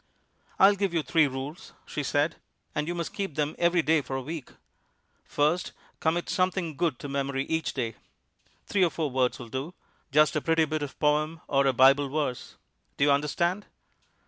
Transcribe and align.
"I'll 0.57 0.73
give 0.73 0.95
you 0.95 1.03
three 1.03 1.27
rules," 1.27 1.73
she 1.85 2.01
said, 2.01 2.37
"and 2.73 2.87
you 2.87 2.95
must 2.95 3.13
keep 3.13 3.35
them 3.35 3.53
every 3.59 3.83
day 3.83 4.01
for 4.01 4.15
a 4.15 4.21
week. 4.23 4.49
First, 5.23 5.73
commit 5.99 6.27
something 6.27 6.75
good 6.75 6.97
to 6.97 7.07
memory 7.07 7.45
each 7.45 7.73
day. 7.75 7.93
Three 8.65 8.83
or 8.83 8.89
four 8.89 9.11
words 9.11 9.37
will 9.37 9.49
do, 9.49 9.75
just 10.11 10.35
a 10.35 10.41
pretty 10.41 10.65
bit 10.65 10.81
of 10.81 10.97
poem, 10.99 11.41
or 11.47 11.67
a 11.67 11.71
Bible 11.73 12.09
verse. 12.09 12.55
Do 12.97 13.03
you 13.03 13.11
understand?" 13.11 13.67